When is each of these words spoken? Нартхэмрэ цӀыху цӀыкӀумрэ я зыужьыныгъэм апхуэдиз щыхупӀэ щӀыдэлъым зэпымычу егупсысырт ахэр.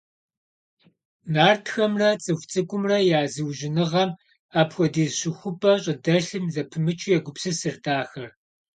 Нартхэмрэ 1.33 2.09
цӀыху 2.23 2.47
цӀыкӀумрэ 2.51 2.97
я 3.17 3.21
зыужьыныгъэм 3.33 4.09
апхуэдиз 4.59 5.11
щыхупӀэ 5.19 5.73
щӀыдэлъым 5.83 6.45
зэпымычу 6.53 7.13
егупсысырт 7.17 7.85
ахэр. 7.99 8.27